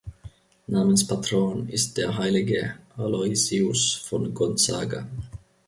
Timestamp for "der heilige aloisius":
1.99-3.91